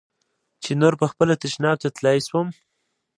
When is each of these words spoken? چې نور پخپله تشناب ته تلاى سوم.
چې 0.63 0.71
نور 0.81 0.93
پخپله 1.01 1.33
تشناب 1.43 1.77
ته 1.83 1.89
تلاى 1.95 2.19
سوم. 2.27 2.47